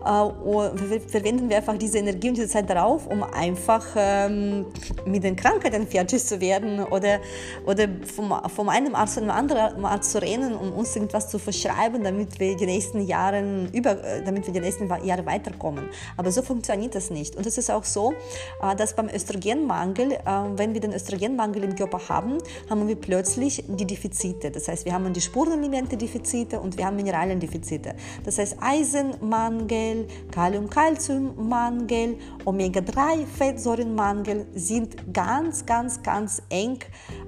verwenden 0.05 1.49
wir 1.49 1.57
einfach 1.57 1.77
diese 1.77 1.97
Energie 1.97 2.29
und 2.29 2.37
diese 2.37 2.47
Zeit 2.47 2.69
darauf, 2.69 3.07
um 3.07 3.23
einfach 3.23 3.85
ähm, 3.95 4.67
mit 5.05 5.23
den 5.23 5.35
Krankheiten 5.35 5.87
fertig 5.87 6.23
zu 6.23 6.39
werden 6.39 6.83
oder, 6.83 7.19
oder 7.65 7.87
vom, 8.03 8.33
vom 8.53 8.69
einen 8.69 8.93
Arzt 8.93 9.15
zu 9.15 9.21
einem 9.21 9.31
anderen 9.31 9.83
Arzt 9.83 10.11
zu 10.11 10.21
rennen, 10.21 10.55
um 10.55 10.73
uns 10.73 10.95
irgendwas 10.95 11.29
zu 11.29 11.39
verschreiben, 11.39 12.03
damit 12.03 12.39
wir 12.39 12.55
die 12.55 12.65
nächsten 12.65 13.01
Jahre 13.01 13.67
über, 13.73 13.91
äh, 14.03 14.23
damit 14.23 14.45
wir 14.45 14.53
die 14.53 14.59
nächsten 14.59 14.87
Jahre 15.03 15.25
weiterkommen. 15.25 15.89
Aber 16.17 16.31
so 16.31 16.41
funktioniert 16.41 16.93
das 16.93 17.09
nicht. 17.09 17.35
Und 17.35 17.45
es 17.45 17.57
ist 17.57 17.71
auch 17.71 17.83
so, 17.83 18.13
äh, 18.61 18.75
dass 18.75 18.95
beim 18.95 19.09
Östrogenmangel, 19.09 20.11
äh, 20.11 20.19
wenn 20.55 20.73
wir 20.73 20.81
den 20.81 20.93
Östrogenmangel 20.93 21.63
im 21.63 21.75
Körper 21.75 21.99
haben, 22.09 22.37
haben 22.69 22.87
wir 22.87 22.95
plötzlich 22.95 23.63
die 23.67 23.85
Defizite. 23.85 24.51
Das 24.51 24.67
heißt, 24.67 24.85
wir 24.85 24.93
haben 24.93 25.11
die 25.13 25.21
Spurenelemente-Defizite 25.21 26.59
und 26.59 26.77
wir 26.77 26.85
haben 26.85 26.95
Mineraliendefizite. 26.95 27.95
Das 28.23 28.37
heißt, 28.37 28.57
Eisenmangel, 28.59 29.94
Kalium-Calcium-Mangel, 30.31 32.17
Omega-3-Fettsäurenmangel 32.45 34.45
sind 34.53 35.13
ganz, 35.13 35.65
ganz, 35.65 36.01
ganz 36.03 36.41
eng 36.49 36.79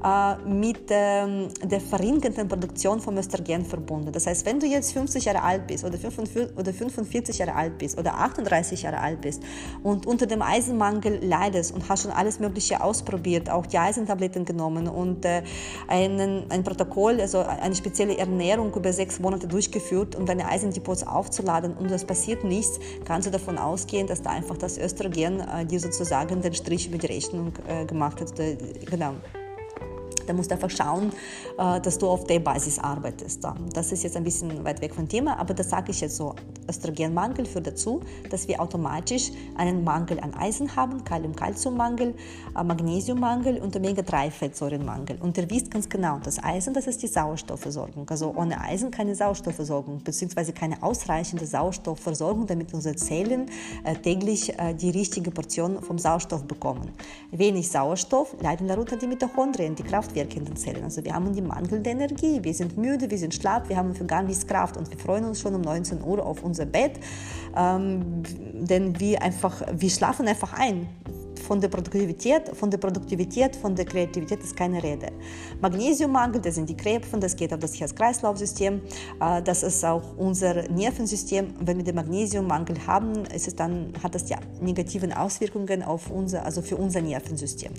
äh, 0.03 0.35
mit 0.47 0.85
ähm, 0.89 1.47
der 1.63 1.81
verringerten 1.81 2.47
Produktion 2.47 2.99
von 2.99 3.17
Östrogen 3.17 3.65
verbunden. 3.65 4.11
Das 4.11 4.27
heißt, 4.27 4.45
wenn 4.45 4.59
du 4.59 4.67
jetzt 4.67 4.93
50 4.93 5.25
Jahre 5.25 5.43
alt 5.43 5.67
bist 5.67 5.83
oder 5.83 5.97
45 5.97 7.37
Jahre 7.37 7.55
alt 7.55 7.77
bist 7.77 7.97
oder 7.97 8.15
38 8.15 8.81
Jahre 8.81 8.99
alt 8.99 9.21
bist 9.21 9.41
und 9.83 10.05
unter 10.05 10.25
dem 10.25 10.41
Eisenmangel 10.41 11.23
leidest 11.23 11.73
und 11.73 11.87
hast 11.89 12.03
schon 12.03 12.11
alles 12.11 12.39
Mögliche 12.39 12.81
ausprobiert, 12.81 13.49
auch 13.49 13.65
die 13.65 13.77
Eisentabletten 13.77 14.45
genommen 14.45 14.87
und 14.87 15.25
äh, 15.25 15.43
einen, 15.87 16.49
ein 16.49 16.63
Protokoll, 16.63 17.19
also 17.19 17.39
eine 17.39 17.75
spezielle 17.75 18.17
Ernährung 18.17 18.73
über 18.73 18.93
sechs 18.93 19.19
Monate 19.19 19.47
durchgeführt, 19.47 20.15
um 20.15 20.25
deine 20.25 20.47
Eisendepots 20.47 21.05
aufzuladen 21.05 21.75
und 21.75 21.91
das 21.91 22.05
passiert 22.05 22.43
nichts, 22.57 22.79
kannst 23.05 23.27
du 23.27 23.31
davon 23.31 23.57
ausgehen, 23.57 24.07
dass 24.07 24.21
da 24.21 24.31
einfach 24.31 24.57
das 24.57 24.77
Östrogen 24.77 25.39
äh, 25.39 25.65
dir 25.65 25.79
sozusagen 25.79 26.41
den 26.41 26.53
Strich 26.53 26.87
über 26.87 26.97
die 26.97 27.07
Rechnung 27.07 27.53
äh, 27.67 27.85
gemacht 27.85 28.19
hat. 28.21 28.33
Genau. 28.35 29.15
Da 30.27 30.33
musst 30.33 30.51
du 30.51 30.55
einfach 30.55 30.69
schauen, 30.69 31.11
äh, 31.57 31.81
dass 31.81 31.97
du 31.97 32.07
auf 32.07 32.25
der 32.25 32.39
Basis 32.39 32.77
arbeitest. 32.77 33.43
Das 33.73 33.91
ist 33.91 34.03
jetzt 34.03 34.17
ein 34.17 34.23
bisschen 34.23 34.63
weit 34.63 34.81
weg 34.81 34.93
vom 34.93 35.07
Thema, 35.07 35.39
aber 35.39 35.53
das 35.53 35.69
sage 35.69 35.91
ich 35.91 36.01
jetzt 36.01 36.17
so. 36.17 36.35
Östrogenmangel 36.69 37.45
führt 37.45 37.67
dazu, 37.67 38.01
dass 38.29 38.47
wir 38.49 38.61
automatisch 38.61 39.31
einen 39.55 39.85
Mangel 39.85 40.19
an 40.19 40.33
Eisen 40.33 40.75
haben, 40.75 41.03
Kalium-Calcium-Mangel, 41.05 42.13
äh, 42.57 42.63
Magnesiummangel 42.63 43.59
und 43.61 43.75
Omega-3-Fettsäurenmangel. 43.75 45.17
Und 45.21 45.37
ihr 45.37 45.49
wisst 45.49 45.71
ganz 45.71 45.87
genau, 45.87 46.19
das 46.21 46.43
Eisen, 46.43 46.73
das 46.73 46.87
ist 46.87 47.01
die 47.01 47.07
Sauerstoffversorgung. 47.07 48.09
Also 48.09 48.33
ohne 48.35 48.59
Eisen 48.59 48.91
keine 48.91 49.15
Sauerstoffversorgung, 49.15 50.03
beziehungsweise 50.03 50.51
keine 50.51 50.83
ausreichende 50.83 51.45
Sauerstoffversorgung, 51.45 52.47
damit 52.47 52.73
unsere 52.73 52.95
Zellen 52.97 53.49
äh, 53.85 53.95
täglich 53.95 54.53
die 54.81 54.89
richtige 54.89 55.31
Portion 55.31 55.81
vom 55.81 55.97
Sauerstoff 55.97 56.43
bekommen. 56.43 56.91
Wenig 57.31 57.69
Sauerstoff 57.69 58.35
leiden 58.41 58.67
darunter 58.67 58.97
die 58.97 59.07
Mitochondrien, 59.07 59.75
die 59.75 59.83
Kraft 59.83 60.15
wirkenden 60.17 60.55
Zellen. 60.55 60.83
Also 60.83 61.03
wir 61.03 61.13
haben 61.13 61.33
die 61.33 61.41
mangelnde 61.41 61.89
Energie, 61.89 62.39
wir 62.41 62.53
sind 62.53 62.77
müde, 62.77 63.09
wir 63.09 63.17
sind 63.17 63.33
schlapp, 63.33 63.69
wir 63.69 63.77
haben 63.77 63.93
gar 64.07 64.23
nichts 64.23 64.45
Kraft 64.45 64.77
und 64.77 64.89
wir 64.89 64.97
freuen 64.97 65.25
uns 65.25 65.39
schon 65.39 65.53
um 65.55 65.61
19 65.61 66.01
Uhr 66.03 66.25
auf 66.25 66.43
unser 66.43 66.65
Bett, 66.65 66.99
ähm, 67.55 68.23
denn 68.53 68.99
wir, 68.99 69.21
einfach, 69.21 69.61
wir 69.71 69.89
schlafen 69.89 70.27
einfach 70.27 70.53
ein 70.53 70.87
von 71.47 71.61
der 71.61 71.69
Produktivität, 71.69 72.49
von 72.53 72.69
der 72.69 72.77
Produktivität, 72.77 73.55
von 73.55 73.73
der 73.73 73.85
Kreativität 73.85 74.43
ist 74.43 74.55
keine 74.55 74.83
Rede. 74.83 75.07
Magnesiummangel, 75.61 76.41
das 76.41 76.55
sind 76.55 76.67
die 76.67 76.75
Krebsen, 76.75 77.21
das 77.21 77.35
geht 77.35 77.53
auf 77.53 77.59
das 77.59 77.79
Herz-Kreislauf-System, 77.79 78.81
äh, 79.21 79.41
das 79.41 79.63
ist 79.63 79.85
auch 79.85 80.17
unser 80.17 80.67
Nervensystem. 80.69 81.53
Wenn 81.61 81.77
wir 81.77 81.85
den 81.85 81.95
Magnesiummangel 81.95 82.75
haben, 82.85 83.25
ist 83.33 83.47
es 83.47 83.55
dann, 83.55 83.93
hat 84.03 84.13
das 84.13 84.29
ja 84.29 84.37
negativen 84.59 85.13
Auswirkungen 85.13 85.83
auf 85.83 86.11
unser, 86.11 86.43
also 86.43 86.61
für 86.61 86.75
unser 86.75 87.01
Nervensystem. 87.01 87.71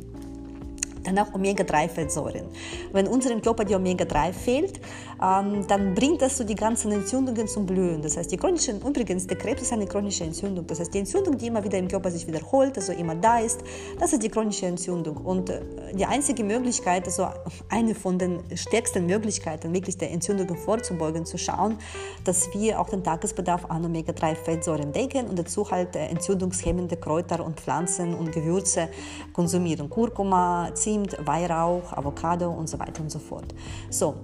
Danach 1.09 1.33
Omega-3-Fettsäuren. 1.33 2.45
Wenn 2.93 3.07
unserem 3.09 3.41
Körper 3.41 3.65
die 3.65 3.75
Omega-3 3.75 4.33
fehlt, 4.35 4.79
ähm, 5.23 5.67
dann 5.67 5.95
bringt 5.95 6.21
das 6.21 6.37
so 6.37 6.45
die 6.45 6.55
ganzen 6.55 6.93
Entzündungen 6.93 7.49
zum 7.49 7.65
Blühen. 7.65 8.03
Das 8.03 8.19
heißt, 8.19 8.31
die 8.31 8.37
chronische, 8.37 8.73
übrigens, 8.73 9.27
der 9.27 9.39
Krebs 9.39 9.63
ist 9.63 9.73
eine 9.73 9.87
chronische 9.87 10.25
Entzündung. 10.25 10.67
Das 10.67 10.81
heißt, 10.81 10.93
die 10.93 10.99
Entzündung, 10.99 11.39
die 11.39 11.47
immer 11.47 11.65
wieder 11.65 11.79
im 11.79 11.89
Körper 11.89 12.11
sich 12.11 12.27
wiederholt, 12.27 12.77
also 12.77 12.93
immer 12.93 13.15
da 13.15 13.39
ist, 13.39 13.61
das 13.99 14.13
ist 14.13 14.23
die 14.23 14.29
chronische 14.29 14.67
Entzündung. 14.67 15.17
Und 15.17 15.49
äh, 15.49 15.63
die 15.95 16.05
einzige 16.05 16.45
Möglichkeit, 16.45 17.07
also 17.07 17.29
eine 17.71 17.95
von 17.95 18.19
den 18.19 18.41
stärksten 18.55 19.07
Möglichkeiten, 19.07 19.73
wirklich 19.73 19.97
der 19.97 20.11
Entzündung 20.11 20.59
vorzubeugen, 20.59 21.25
zu 21.25 21.39
schauen, 21.39 21.79
dass 22.25 22.53
wir 22.53 22.79
auch 22.79 22.91
den 22.91 23.03
Tagesbedarf 23.03 23.65
an 23.71 23.83
Omega-3-Fettsäuren 23.87 24.93
decken 24.93 25.27
und 25.27 25.39
dazu 25.39 25.71
halt 25.71 25.97
äh, 25.97 26.07
entzündungshemmende 26.09 26.97
Kräuter 26.97 27.43
und 27.43 27.59
Pflanzen 27.59 28.15
und 28.15 28.31
Gewürze 28.31 28.91
konsumieren. 29.33 29.89
Kurkuma, 29.89 30.71
Zimt, 30.75 30.98
Zimt, 30.99 31.17
Weihrauch, 31.27 31.93
Avocado 31.93 32.51
und 32.51 32.69
so 32.69 32.79
weiter 32.79 33.03
und 33.03 33.11
so 33.11 33.19
fort. 33.19 33.55
So, 33.91 34.15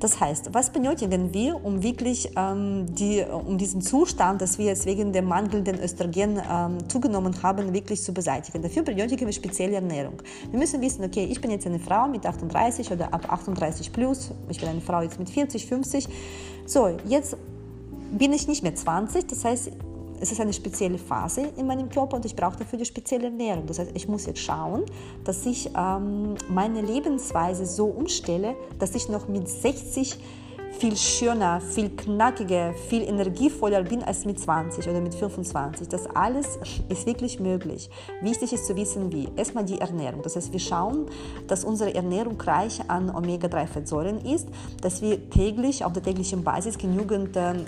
das 0.00 0.20
heißt, 0.20 0.52
was 0.52 0.70
benötigen 0.70 1.32
wir, 1.32 1.64
um 1.64 1.82
wirklich 1.82 2.30
ähm, 2.36 2.86
die, 2.94 3.22
um 3.22 3.58
diesen 3.58 3.80
Zustand, 3.80 4.40
dass 4.40 4.58
wir 4.58 4.66
jetzt 4.66 4.86
wegen 4.86 5.12
dem 5.12 5.26
mangelnden 5.26 5.78
Östrogen 5.80 6.40
ähm, 6.50 6.88
zugenommen 6.88 7.42
haben, 7.42 7.72
wirklich 7.72 8.02
zu 8.02 8.12
beseitigen? 8.12 8.62
Dafür 8.62 8.82
benötigen 8.82 9.26
wir 9.26 9.32
spezielle 9.32 9.76
Ernährung. 9.76 10.22
Wir 10.50 10.58
müssen 10.58 10.80
wissen, 10.80 11.04
okay, 11.04 11.26
ich 11.30 11.40
bin 11.40 11.50
jetzt 11.50 11.66
eine 11.66 11.78
Frau 11.78 12.08
mit 12.08 12.26
38 12.26 12.90
oder 12.90 13.12
ab 13.12 13.30
38 13.32 13.92
plus, 13.92 14.30
ich 14.48 14.58
bin 14.58 14.68
eine 14.68 14.80
Frau 14.80 15.00
jetzt 15.00 15.18
mit 15.18 15.30
40, 15.30 15.66
50. 15.66 16.08
So, 16.66 16.96
jetzt 17.06 17.36
bin 18.12 18.32
ich 18.32 18.48
nicht 18.48 18.62
mehr 18.62 18.74
20, 18.74 19.26
das 19.26 19.44
heißt, 19.44 19.72
es 20.20 20.32
ist 20.32 20.40
eine 20.40 20.52
spezielle 20.52 20.98
Phase 20.98 21.52
in 21.56 21.66
meinem 21.66 21.88
Körper 21.88 22.16
und 22.16 22.24
ich 22.24 22.34
brauche 22.34 22.58
dafür 22.58 22.78
die 22.78 22.84
spezielle 22.84 23.24
Ernährung. 23.24 23.66
Das 23.66 23.78
heißt, 23.78 23.90
ich 23.94 24.08
muss 24.08 24.26
jetzt 24.26 24.40
schauen, 24.40 24.84
dass 25.24 25.44
ich 25.46 25.70
ähm, 25.76 26.34
meine 26.48 26.80
Lebensweise 26.80 27.66
so 27.66 27.86
umstelle, 27.86 28.56
dass 28.78 28.94
ich 28.94 29.08
noch 29.08 29.28
mit 29.28 29.48
60 29.48 30.18
viel 30.78 30.96
schöner, 30.96 31.60
viel 31.60 31.90
knackiger, 31.90 32.74
viel 32.88 33.02
energievoller 33.02 33.82
bin 33.82 34.02
als 34.02 34.24
mit 34.24 34.38
20 34.38 34.88
oder 34.88 35.00
mit 35.00 35.14
25. 35.14 35.88
Das 35.88 36.06
alles 36.06 36.58
ist 36.88 37.06
wirklich 37.06 37.40
möglich. 37.40 37.88
Wichtig 38.20 38.52
ist 38.52 38.66
zu 38.66 38.76
wissen, 38.76 39.12
wie. 39.12 39.28
Erstmal 39.36 39.64
die 39.64 39.80
Ernährung. 39.80 40.22
Das 40.22 40.36
heißt, 40.36 40.52
wir 40.52 40.60
schauen, 40.60 41.06
dass 41.46 41.64
unsere 41.64 41.94
Ernährung 41.94 42.40
reich 42.40 42.80
an 42.88 43.14
Omega-3-Fettsäuren 43.14 44.18
ist, 44.24 44.48
dass 44.82 45.02
wir 45.02 45.30
täglich 45.30 45.84
auf 45.84 45.92
der 45.92 46.02
täglichen 46.02 46.44
Basis 46.44 46.78
genügend 46.78 47.36
ähm, 47.36 47.64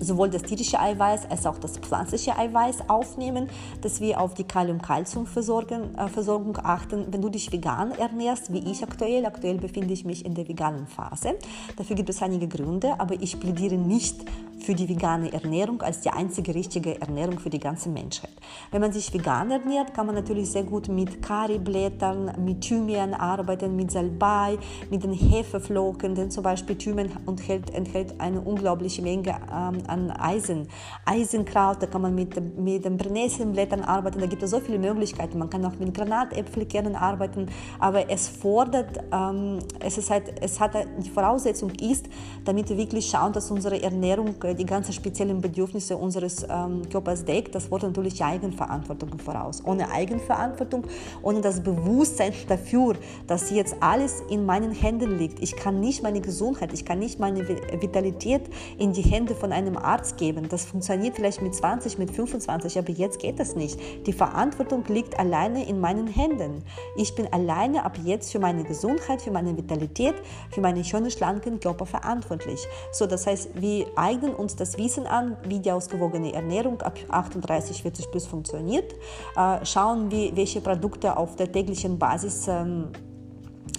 sowohl 0.00 0.30
das 0.30 0.42
tierische 0.42 0.80
Eiweiß 0.80 1.30
als 1.30 1.46
auch 1.46 1.58
das 1.58 1.78
pflanzliche 1.78 2.36
Eiweiß 2.36 2.88
aufnehmen, 2.88 3.48
dass 3.80 4.00
wir 4.00 4.20
auf 4.20 4.34
die 4.34 4.44
Kalium-Calcium-Versorgung 4.44 6.56
äh, 6.56 6.60
achten. 6.62 7.06
Wenn 7.10 7.22
du 7.22 7.28
dich 7.28 7.52
vegan 7.52 7.92
ernährst, 7.92 8.52
wie 8.52 8.70
ich 8.70 8.82
aktuell, 8.82 9.26
aktuell 9.26 9.58
befinde 9.58 9.92
ich 9.92 10.04
mich 10.04 10.24
in 10.24 10.34
der 10.34 10.48
veganen 10.48 10.86
Phase. 10.86 11.34
Dafür 11.76 11.96
gibt 11.96 12.10
es 12.10 12.22
einige 12.22 12.48
Gründe, 12.48 12.94
aber 12.98 13.14
ich 13.20 13.38
plädiere 13.38 13.76
nicht 13.76 14.24
für 14.64 14.74
die 14.74 14.88
vegane 14.88 15.32
Ernährung 15.32 15.82
als 15.82 16.00
die 16.00 16.10
einzige 16.10 16.54
richtige 16.54 17.00
Ernährung 17.00 17.38
für 17.38 17.50
die 17.50 17.58
ganze 17.58 17.88
Menschheit. 17.88 18.32
Wenn 18.70 18.80
man 18.80 18.92
sich 18.92 19.12
vegan 19.12 19.50
ernährt, 19.50 19.94
kann 19.94 20.06
man 20.06 20.14
natürlich 20.14 20.50
sehr 20.50 20.62
gut 20.62 20.88
mit 20.88 21.22
Kariblättern, 21.22 22.32
mit 22.42 22.62
Thymian 22.62 23.14
arbeiten, 23.14 23.76
mit 23.76 23.90
Salbei, 23.90 24.58
mit 24.90 25.04
den 25.04 25.12
Hefeflocken, 25.12 26.14
denn 26.14 26.30
zum 26.30 26.42
Beispiel 26.42 26.76
Thymian 26.76 27.10
enthält, 27.26 27.74
enthält 27.74 28.20
eine 28.20 28.40
unglaubliche 28.40 29.02
Menge 29.02 29.36
ähm, 29.52 29.78
an 29.86 30.10
Eisen. 30.10 30.68
Eisenkraut, 31.04 31.82
da 31.82 31.86
kann 31.86 32.02
man 32.02 32.14
mit, 32.14 32.58
mit 32.58 32.84
den 32.84 32.96
Brennnesselblättern 32.96 33.82
arbeiten, 33.82 34.20
da 34.20 34.26
gibt 34.26 34.42
es 34.42 34.50
so 34.50 34.60
viele 34.60 34.78
Möglichkeiten. 34.78 35.38
Man 35.38 35.50
kann 35.50 35.64
auch 35.64 35.78
mit 35.78 35.94
Granatäpfelkernen 35.94 36.96
arbeiten, 36.96 37.46
aber 37.78 38.10
es 38.10 38.28
fordert, 38.28 39.00
ähm, 39.12 39.58
es, 39.80 39.98
ist 39.98 40.10
halt, 40.10 40.34
es 40.40 40.60
hat 40.60 40.72
die 40.98 41.10
Voraussetzung 41.10 41.70
ist, 41.80 42.06
damit 42.44 42.68
wir 42.68 42.76
wirklich 42.76 43.06
schauen, 43.06 43.32
dass 43.32 43.50
unsere 43.50 43.82
Ernährung 43.82 44.34
die 44.58 44.66
ganzen 44.66 44.92
speziellen 44.92 45.40
Bedürfnisse 45.40 45.96
unseres 45.96 46.44
ähm, 46.48 46.82
Körpers 46.90 47.24
deckt, 47.24 47.54
das 47.54 47.66
fordert 47.66 47.90
natürlich 47.90 48.22
Eigenverantwortung 48.22 49.18
voraus. 49.18 49.62
Ohne 49.64 49.90
Eigenverantwortung, 49.90 50.86
ohne 51.22 51.40
das 51.40 51.62
Bewusstsein 51.62 52.32
dafür, 52.48 52.94
dass 53.26 53.50
jetzt 53.50 53.76
alles 53.80 54.22
in 54.30 54.46
meinen 54.46 54.72
Händen 54.72 55.18
liegt. 55.18 55.40
Ich 55.40 55.56
kann 55.56 55.80
nicht 55.80 56.02
meine 56.02 56.20
Gesundheit, 56.20 56.72
ich 56.72 56.84
kann 56.84 56.98
nicht 56.98 57.20
meine 57.20 57.46
Vitalität 57.48 58.42
in 58.78 58.92
die 58.92 59.02
Hände 59.02 59.34
von 59.34 59.52
einem 59.52 59.73
Arzt 59.76 60.16
geben. 60.16 60.48
Das 60.48 60.64
funktioniert 60.64 61.16
vielleicht 61.16 61.42
mit 61.42 61.54
20, 61.54 61.98
mit 61.98 62.10
25, 62.10 62.78
aber 62.78 62.90
jetzt 62.90 63.18
geht 63.18 63.38
das 63.38 63.54
nicht. 63.56 63.78
Die 64.06 64.12
Verantwortung 64.12 64.84
liegt 64.88 65.18
alleine 65.18 65.66
in 65.66 65.80
meinen 65.80 66.06
Händen. 66.06 66.64
Ich 66.96 67.14
bin 67.14 67.32
alleine 67.32 67.84
ab 67.84 67.98
jetzt 68.04 68.32
für 68.32 68.38
meine 68.38 68.64
Gesundheit, 68.64 69.22
für 69.22 69.30
meine 69.30 69.56
Vitalität, 69.56 70.14
für 70.50 70.60
meinen 70.60 70.84
schönen, 70.84 71.10
schlanken 71.10 71.60
Körper 71.60 71.86
verantwortlich. 71.86 72.66
So, 72.92 73.06
das 73.06 73.26
heißt, 73.26 73.60
wir 73.60 73.86
eignen 73.96 74.34
uns 74.34 74.56
das 74.56 74.78
Wissen 74.78 75.06
an, 75.06 75.36
wie 75.48 75.60
die 75.60 75.70
ausgewogene 75.70 76.32
Ernährung 76.32 76.80
ab 76.82 76.98
38, 77.08 77.82
40 77.82 78.10
plus 78.10 78.26
funktioniert, 78.26 78.92
äh, 79.36 79.64
schauen, 79.64 80.10
wie, 80.10 80.32
welche 80.34 80.60
Produkte 80.60 81.16
auf 81.16 81.36
der 81.36 81.50
täglichen 81.50 81.98
Basis 81.98 82.46
ähm, 82.48 82.88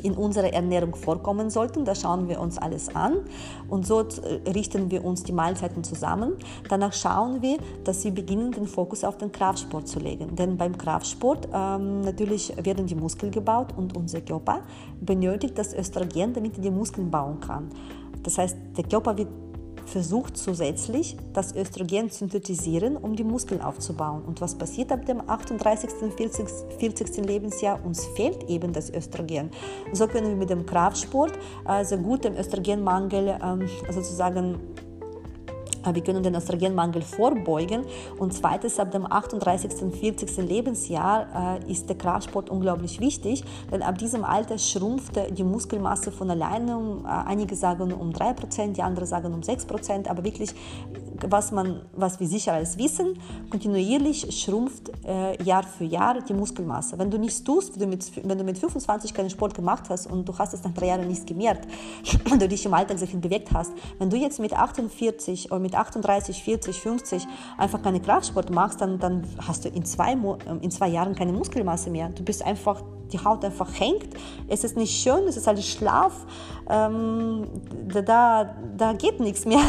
in 0.03 0.13
unserer 0.13 0.53
Ernährung 0.53 0.95
vorkommen 0.95 1.49
sollten. 1.49 1.85
Da 1.85 1.95
schauen 1.95 2.27
wir 2.29 2.39
uns 2.39 2.57
alles 2.57 2.93
an 2.95 3.17
und 3.69 3.85
so 3.85 4.03
richten 4.47 4.91
wir 4.91 5.03
uns 5.03 5.23
die 5.23 5.33
Mahlzeiten 5.33 5.83
zusammen. 5.83 6.33
Danach 6.69 6.93
schauen 6.93 7.41
wir, 7.41 7.57
dass 7.83 8.03
wir 8.03 8.11
beginnen, 8.11 8.51
den 8.51 8.67
Fokus 8.67 9.03
auf 9.03 9.17
den 9.17 9.31
Kraftsport 9.31 9.87
zu 9.87 9.99
legen. 9.99 10.35
Denn 10.35 10.57
beim 10.57 10.77
Kraftsport 10.77 11.47
ähm, 11.53 12.01
natürlich 12.01 12.53
werden 12.63 12.85
die 12.85 12.95
Muskeln 12.95 13.31
gebaut 13.31 13.73
und 13.75 13.95
unser 13.95 14.21
Körper 14.21 14.61
benötigt 15.01 15.57
das 15.57 15.73
Östrogen, 15.73 16.33
damit 16.33 16.57
er 16.57 16.61
die 16.61 16.71
Muskeln 16.71 17.09
bauen 17.09 17.39
kann. 17.39 17.69
Das 18.23 18.37
heißt, 18.37 18.57
der 18.75 18.83
Körper 18.85 19.17
wird 19.17 19.29
versucht 19.85 20.37
zusätzlich 20.37 21.17
das 21.33 21.55
Östrogen 21.55 22.09
zu 22.09 22.19
synthetisieren, 22.19 22.97
um 22.97 23.15
die 23.15 23.23
Muskeln 23.23 23.61
aufzubauen. 23.61 24.23
Und 24.25 24.41
was 24.41 24.55
passiert 24.55 24.91
ab 24.91 25.05
dem 25.05 25.21
38. 25.27 25.89
40. 26.15 26.47
40. 26.79 27.25
Lebensjahr? 27.25 27.83
Uns 27.85 28.05
fehlt 28.15 28.49
eben 28.49 28.73
das 28.73 28.89
Östrogen. 28.89 29.51
So 29.93 30.07
können 30.07 30.29
wir 30.29 30.35
mit 30.35 30.49
dem 30.49 30.65
Kraftsport 30.65 31.33
also 31.63 31.97
gut 31.97 32.23
dem 32.23 32.35
Östrogenmangel 32.35 33.39
ähm, 33.43 33.69
sozusagen 33.89 34.59
wir 35.93 36.03
können 36.03 36.23
den 36.23 36.35
Östrogenmangel 36.35 37.01
vorbeugen. 37.01 37.83
Und 38.17 38.33
zweitens, 38.33 38.79
ab 38.79 38.91
dem 38.91 39.05
38. 39.11 39.71
40. 39.93 40.37
Lebensjahr 40.37 41.59
äh, 41.61 41.71
ist 41.71 41.89
der 41.89 41.97
Kraftsport 41.97 42.49
unglaublich 42.49 42.99
wichtig, 42.99 43.43
denn 43.71 43.81
ab 43.81 43.97
diesem 43.97 44.23
Alter 44.23 44.57
schrumpft 44.57 45.19
die 45.37 45.43
Muskelmasse 45.43 46.11
von 46.11 46.29
alleine. 46.29 46.77
Um, 46.77 47.05
äh, 47.05 47.09
einige 47.09 47.55
sagen 47.55 47.93
um 47.93 48.11
3%, 48.11 48.73
die 48.73 48.81
anderen 48.81 49.07
sagen 49.07 49.33
um 49.33 49.41
6%, 49.41 50.07
aber 50.07 50.23
wirklich, 50.23 50.53
was, 51.27 51.51
man, 51.51 51.81
was 51.95 52.19
wir 52.19 52.27
sicher 52.27 52.53
alles 52.53 52.77
wissen, 52.77 53.19
kontinuierlich 53.49 54.27
schrumpft 54.43 54.91
äh, 55.05 55.41
Jahr 55.43 55.63
für 55.63 55.83
Jahr 55.83 56.21
die 56.21 56.33
Muskelmasse. 56.33 56.97
Wenn 56.97 57.11
du 57.11 57.17
nichts 57.17 57.43
tust, 57.43 57.79
wenn 57.79 57.89
du, 57.91 57.97
mit, 57.97 58.27
wenn 58.27 58.37
du 58.37 58.43
mit 58.43 58.57
25 58.57 59.13
keinen 59.13 59.29
Sport 59.29 59.53
gemacht 59.53 59.85
hast 59.89 60.07
und 60.07 60.27
du 60.27 60.37
hast 60.37 60.53
es 60.53 60.63
nach 60.63 60.73
drei 60.73 60.87
Jahren 60.87 61.07
nicht 61.07 61.27
gemerkt, 61.27 61.67
wenn 62.29 62.39
du 62.39 62.47
dich 62.47 62.65
im 62.65 62.73
Alltag 62.73 62.99
sehr 62.99 63.07
viel 63.07 63.19
bewegt 63.19 63.49
hast, 63.53 63.71
wenn 63.99 64.09
du 64.09 64.17
jetzt 64.17 64.39
mit 64.39 64.53
48 64.53 65.51
oder 65.51 65.59
mit 65.59 65.74
38, 65.75 66.43
40, 66.43 66.79
50 66.79 67.27
einfach 67.57 67.81
keine 67.81 67.99
Kraftsport 67.99 68.49
machst, 68.49 68.81
dann, 68.81 68.99
dann 68.99 69.23
hast 69.47 69.65
du 69.65 69.69
in 69.69 69.85
zwei, 69.85 70.13
ähm, 70.13 70.59
in 70.61 70.71
zwei 70.71 70.87
Jahren 70.87 71.15
keine 71.15 71.31
Muskelmasse 71.31 71.89
mehr. 71.89 72.09
Du 72.09 72.23
bist 72.23 72.43
einfach, 72.43 72.81
die 73.11 73.19
Haut 73.19 73.43
einfach 73.45 73.69
hängt. 73.79 74.09
Es 74.47 74.63
ist 74.63 74.77
nicht 74.77 75.01
schön, 75.01 75.27
es 75.27 75.37
ist 75.37 75.47
alles 75.47 75.67
Schlaf. 75.67 76.25
Ähm, 76.69 77.47
da, 77.87 78.55
da 78.77 78.93
geht 78.93 79.19
nichts 79.19 79.45
mehr. 79.45 79.63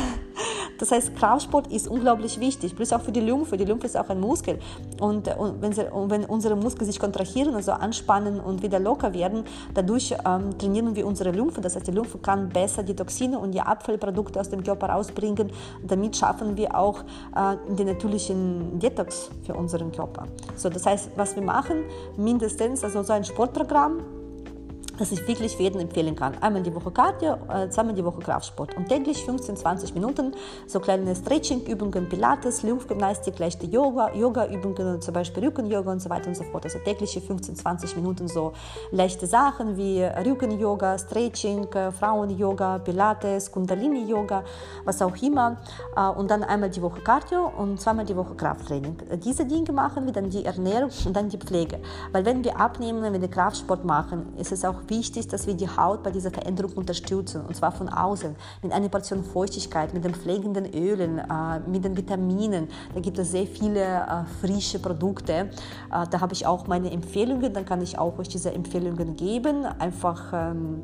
Das 0.79 0.91
heißt, 0.91 1.17
Kraftsport 1.17 1.69
ist 1.69 1.89
unglaublich 1.89 2.41
wichtig, 2.41 2.77
plus 2.77 2.93
auch 2.93 3.01
für 3.01 3.13
die 3.13 3.21
Lymphe. 3.21 3.57
Die 3.57 3.65
Lymphe 3.65 3.87
ist 3.87 3.97
auch 3.97 4.09
ein 4.09 4.21
Muskel. 4.21 4.59
Und, 5.01 5.29
und, 5.37 5.63
wenn, 5.63 5.73
sie, 5.73 5.91
und 5.91 6.11
wenn, 6.11 6.25
unsere 6.25 6.57
Muskeln 6.57 6.87
sich 6.87 6.99
kontrahieren, 6.99 7.55
also 7.55 7.73
anspannen 7.73 8.41
und 8.41 8.63
wieder 8.63 8.79
locker 8.79 9.15
werden, 9.15 9.45
dadurch 9.75 10.15
ähm, 10.25 10.57
trainieren 10.59 10.95
wir 10.95 11.07
unsere 11.07 11.31
Lymphe. 11.31 11.61
Das 11.61 11.77
heißt, 11.77 11.87
die 11.87 11.93
Lymphe 11.93 12.19
kann 12.19 12.49
besser 12.49 12.83
die 12.83 12.95
Toxine 12.95 13.39
und 13.39 13.53
die 13.53 13.61
Abfallprodukte 13.61 14.41
aus 14.41 14.51
dem 14.51 14.63
Körper 14.63 14.89
rausbringen. 14.89 15.51
Damit 15.87 16.17
schaffen 16.17 16.57
wir 16.57 16.77
auch 16.77 17.01
äh, 17.35 17.57
den 17.75 17.87
natürlichen 17.87 18.79
Detox 18.79 19.31
für 19.45 19.55
unseren 19.55 19.93
Körper. 19.93 20.27
So, 20.57 20.69
das 20.69 20.87
heißt, 20.87 21.11
was 21.17 21.37
wir 21.37 21.43
machen, 21.43 21.85
mindestens 22.17 22.85
also 22.85 23.03
so 23.03 23.13
ein 23.13 23.25
Sportprogramm, 23.25 24.01
das 24.99 25.13
ich 25.13 25.27
wirklich 25.27 25.57
für 25.57 25.63
jeden 25.63 25.81
empfehlen 25.81 26.17
kann. 26.17 26.35
Einmal 26.41 26.63
die 26.63 26.75
Woche 26.75 26.91
Cardio, 26.91 27.37
äh, 27.49 27.69
zweimal 27.69 27.95
die 27.95 28.05
Woche 28.05 28.21
Kraftsport 28.21 28.77
und 28.77 28.89
täglich 28.89 29.25
15, 29.25 29.57
20 29.57 29.95
Minuten 29.95 30.35
so 30.67 30.81
kleine 30.81 31.15
Stretching-Übungen, 31.15 32.09
Pilates, 32.09 32.63
Lymphgymnastik, 32.63 33.39
leichte 33.39 33.67
Yoga, 33.67 34.15
Yoga-Übungen, 34.15 35.01
zum 35.01 35.15
Beispiel 35.15 35.45
Rücken-Yoga 35.45 35.93
und 35.93 36.01
so 36.01 36.11
weiter 36.11 36.29
und 36.29 36.37
so 36.37 36.45
fort. 36.45 36.65
Also 36.65 36.79
tägliche 36.79 37.21
15, 37.21 37.57
20 37.57 37.97
Minuten 37.97 38.29
so 38.29 38.53
leichte 38.91 39.27
Sachen 39.27 39.77
wie 39.77 40.03
Rücken-Yoga, 40.03 40.99
Stretching, 40.99 41.65
äh, 41.73 41.93
Frauen-Yoga, 41.93 42.79
Pilates, 42.79 43.51
Kundalini-Yoga, 43.51 44.45
was 44.85 45.03
auch 45.03 45.17
immer. 45.23 45.59
Äh, 45.97 46.09
und 46.09 46.31
dann 46.31 46.45
einmal 46.45 46.71
die 46.71 46.83
Woche 46.83 47.01
Cardio 47.01 47.53
und 47.57 47.81
zweimal 47.81 48.05
die 48.05 48.17
Woche 48.17 48.35
Krafttraining. 48.35 48.97
Diese 49.25 49.45
Dinge 49.45 49.73
machen 49.73 50.07
wir 50.07 50.13
dann 50.13 50.31
die 50.31 50.45
Ernährung 50.45 50.91
und 51.05 51.15
dann 51.15 51.29
die 51.29 51.39
Pflege. 51.39 51.79
Weil 52.13 52.25
wenn 52.25 52.43
wir 52.45 52.59
abnehmen, 52.59 53.03
wenn 53.03 53.21
wir 53.21 53.29
Kraftsport 53.29 53.85
machen, 53.85 54.35
ist 54.39 54.53
es 54.53 54.65
auch 54.65 54.86
wichtig, 54.91 55.29
dass 55.29 55.47
wir 55.47 55.55
die 55.55 55.69
Haut 55.69 56.03
bei 56.03 56.11
dieser 56.11 56.31
Veränderung 56.31 56.73
unterstützen, 56.73 57.45
und 57.47 57.55
zwar 57.57 57.73
von 57.73 57.89
außen, 57.89 58.35
mit 58.63 58.73
einer 58.73 58.89
Portion 58.89 59.25
Feuchtigkeit, 59.25 59.95
mit 59.95 60.05
den 60.05 60.15
pflegenden 60.15 60.73
Ölen, 60.75 61.19
äh, 61.19 61.61
mit 61.67 61.85
den 61.85 61.97
Vitaminen. 61.97 62.69
Da 62.95 63.01
gibt 63.01 63.19
es 63.19 63.33
sehr 63.33 63.47
viele 63.47 63.83
äh, 63.83 64.25
frische 64.41 64.79
Produkte. 64.79 65.33
Äh, 65.33 65.49
da 66.11 66.21
habe 66.21 66.33
ich 66.33 66.47
auch 66.47 66.67
meine 66.67 66.91
Empfehlungen, 66.91 67.53
dann 67.53 67.65
kann 67.65 67.83
ich 67.83 67.99
auch 67.99 68.19
euch 68.19 68.29
diese 68.29 68.53
Empfehlungen 68.53 69.17
geben. 69.17 69.65
Einfach 69.79 70.33
ähm, 70.33 70.83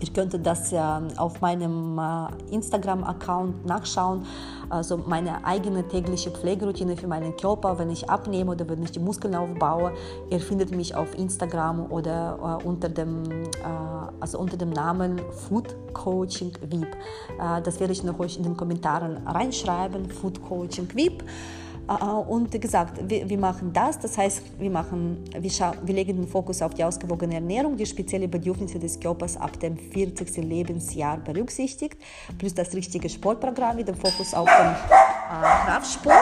Ihr 0.00 0.12
könnt 0.14 0.34
das 0.46 0.74
auf 1.16 1.40
meinem 1.40 1.98
äh, 1.98 2.54
Instagram-Account 2.54 3.66
nachschauen. 3.66 4.24
Also 4.70 4.96
meine 4.96 5.44
eigene 5.44 5.86
tägliche 5.86 6.30
Pflegeroutine 6.30 6.96
für 6.96 7.06
meinen 7.06 7.36
Körper, 7.36 7.78
wenn 7.78 7.90
ich 7.90 8.08
abnehme 8.08 8.52
oder 8.52 8.68
wenn 8.68 8.82
ich 8.82 8.92
die 8.92 8.98
Muskeln 8.98 9.34
aufbaue. 9.34 9.92
Ihr 10.30 10.40
findet 10.40 10.70
mich 10.70 10.94
auf 10.94 11.18
Instagram 11.18 11.90
oder 11.90 12.60
äh, 12.62 12.66
unter, 12.66 12.88
dem, 12.88 13.24
äh, 13.30 13.46
also 14.20 14.38
unter 14.38 14.56
dem 14.56 14.70
Namen 14.70 15.20
Food 15.48 15.76
Coaching 15.92 16.52
Wieb. 16.68 16.86
das 17.64 17.80
werde 17.80 17.92
ich 17.92 18.04
noch 18.04 18.18
euch 18.20 18.36
in 18.36 18.44
den 18.44 18.56
Kommentaren 18.56 19.26
reinschreiben. 19.26 20.08
Food 20.08 20.40
Coaching 20.42 20.88
Wieb. 20.94 21.24
Äh, 21.90 22.04
und 22.04 22.52
wie 22.52 22.60
gesagt, 22.60 23.00
wir, 23.08 23.38
machen 23.38 23.72
das, 23.72 23.98
das 23.98 24.16
heißt, 24.16 24.42
wir, 24.58 24.70
machen, 24.70 25.24
wir, 25.38 25.50
wir 25.82 25.94
legen 25.94 26.16
den 26.16 26.28
Fokus 26.28 26.62
auf 26.62 26.74
die 26.74 26.84
ausgewogene 26.84 27.34
Ernährung, 27.34 27.76
die 27.76 27.86
spezielle 27.86 28.28
Bedürfnisse 28.28 28.78
des 28.78 29.00
Körpers 29.00 29.36
ab 29.36 29.58
dem 29.58 29.76
40. 29.76 30.36
Lebensjahr 30.36 31.18
berücksichtigt, 31.18 31.96
plus 32.38 32.54
das 32.54 32.72
richtige 32.74 33.08
Sportprogramm 33.08 33.76
mit 33.76 33.88
dem 33.88 33.96
Fokus 33.96 34.34
auf 34.34 34.48
den 34.48 34.66
äh, 34.66 35.66
Kraftsport 35.66 36.14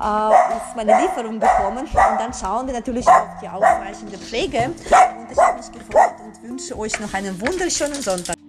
äh, 0.00 0.76
meine 0.76 1.02
Lieferung 1.02 1.40
bekommen. 1.40 1.86
Und 1.86 2.20
dann 2.20 2.32
schauen 2.32 2.66
wir 2.66 2.74
natürlich 2.74 3.06
auf 3.08 3.40
die 3.42 3.48
ausreichende 3.48 4.16
Pflege. 4.16 4.66
Und 4.66 5.30
ich 5.30 5.38
habe 5.38 5.58
mich 5.58 5.72
gefreut 5.72 6.14
und 6.24 6.48
wünsche 6.48 6.78
euch 6.78 6.98
noch 7.00 7.12
einen 7.12 7.38
wunderschönen 7.40 8.00
Sonntag. 8.00 8.39